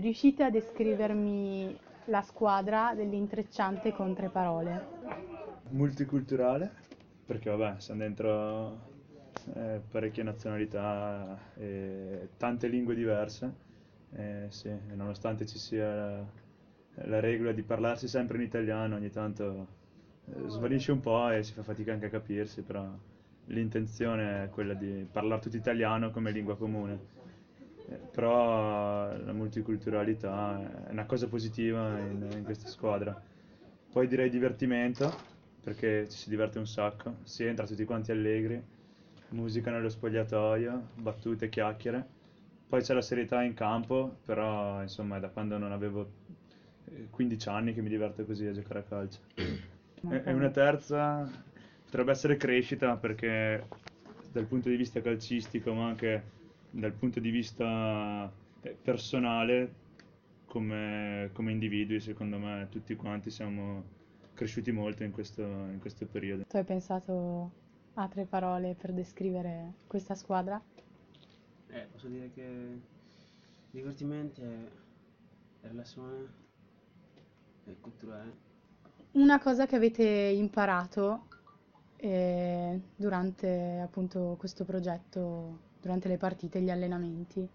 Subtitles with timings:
[0.00, 4.86] Riuscite a descrivermi la squadra dell'intrecciante con tre parole?
[5.68, 6.68] Multiculturale,
[7.24, 8.80] perché vabbè, siamo dentro
[9.54, 13.54] eh, parecchie nazionalità e tante lingue diverse.
[14.16, 16.24] Eh, sì, e nonostante ci sia la,
[17.04, 19.66] la regola di parlarsi sempre in italiano, ogni tanto
[20.24, 22.84] eh, svanisce un po' e si fa fatica anche a capirsi, però
[23.44, 27.22] l'intenzione è quella di parlare tutto italiano come lingua comune.
[27.86, 33.20] Eh, però la multiculturalità è una cosa positiva in, in questa squadra.
[33.92, 35.12] Poi direi divertimento,
[35.62, 38.60] perché ci si diverte un sacco, si entra tutti quanti allegri,
[39.28, 42.04] musica nello spogliatoio, battute, chiacchiere.
[42.66, 46.10] Poi c'è la serietà in campo, però insomma è da quando non avevo
[46.86, 49.18] eh, 15 anni che mi diverto così a giocare a calcio.
[50.06, 51.30] E una terza
[51.84, 53.66] potrebbe essere crescita perché
[54.32, 56.32] dal punto di vista calcistico, ma anche
[56.70, 59.74] dal punto di vista eh, personale,
[60.46, 63.82] come, come individui, secondo me tutti quanti siamo
[64.34, 66.44] cresciuti molto in questo, in questo periodo.
[66.46, 67.50] Tu hai pensato
[67.94, 70.60] a tre parole per descrivere questa squadra?
[71.68, 72.80] Eh, posso dire che
[73.70, 74.68] divertimento e
[75.62, 76.42] relazione
[77.64, 78.52] e culturale.
[79.12, 81.26] Una cosa che avete imparato
[81.96, 87.48] eh, durante appunto questo progetto, durante le partite, gli allenamenti?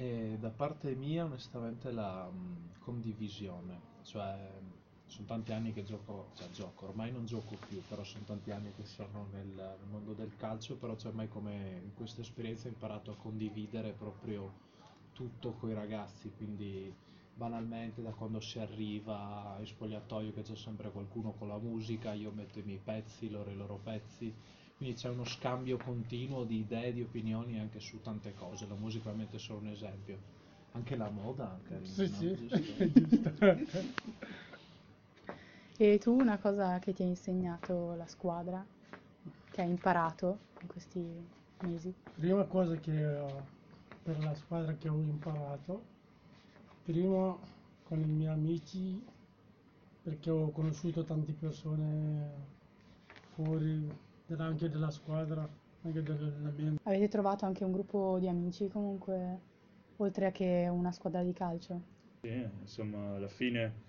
[0.00, 4.48] E da parte mia, onestamente, la mh, condivisione, cioè
[5.06, 8.72] sono tanti anni che gioco, cioè gioco, ormai non gioco più, però sono tanti anni
[8.72, 12.70] che sono nel, nel mondo del calcio, però c'è mai come in questa esperienza ho
[12.70, 14.52] imparato a condividere proprio
[15.12, 16.94] tutto con i ragazzi, quindi
[17.32, 22.30] banalmente da quando si arriva in spogliatoio che c'è sempre qualcuno con la musica, io
[22.30, 24.32] metto i miei pezzi, loro i loro pezzi,
[24.78, 29.08] quindi c'è uno scambio continuo di idee, di opinioni anche su tante cose, la musica
[29.10, 30.18] ovviamente è solo un esempio,
[30.72, 32.30] anche la moda, anche, Sì, no?
[32.30, 32.74] sì, Giusto?
[32.92, 33.32] giusto.
[35.78, 38.66] E tu una cosa che ti ha insegnato la squadra,
[39.50, 41.26] che hai imparato in questi
[41.58, 41.94] mesi?
[42.12, 43.46] Prima cosa che ho-
[44.02, 45.86] per la squadra che ho imparato,
[46.82, 47.38] prima
[47.82, 49.02] con i miei amici,
[50.02, 52.46] perché ho conosciuto tante persone
[53.34, 53.96] fuori
[54.28, 55.48] della- anche della squadra,
[55.82, 56.80] anche dell'allenamento.
[56.86, 59.40] Avete trovato anche un gruppo di amici comunque,
[59.98, 61.80] oltre a che una squadra di calcio?
[62.20, 62.28] Sì,
[62.60, 63.86] insomma, alla fine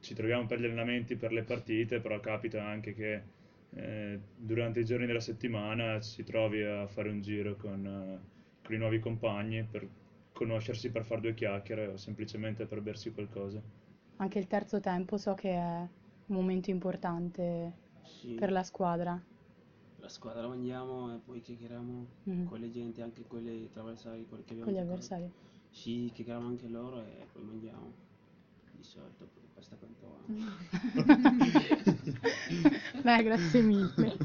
[0.00, 3.22] ci troviamo per gli allenamenti, per le partite, però capita anche che
[3.70, 8.74] eh, durante i giorni della settimana si trovi a fare un giro con, eh, con
[8.74, 9.88] i nuovi compagni per
[10.32, 13.62] conoscersi, per fare due chiacchiere o semplicemente per bersi qualcosa.
[14.16, 17.72] Anche il terzo tempo so che è un momento importante
[18.04, 19.18] Sì, per la squadra.
[20.00, 22.48] La squadra mangiamo e poi chiacchieriamo Mhm.
[22.48, 24.26] con le gente, anche con gli avversari,
[24.60, 25.30] Con gli avversari.
[25.70, 27.92] Sì, chiacchieriamo anche loro e poi mangiamo.
[28.72, 30.28] Di solito, pasta con tono.
[33.04, 34.18] Beh, grazie mille.